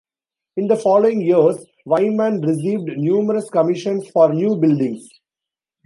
[0.57, 5.07] In the following years, Wyman received numerous commissions for new buildings.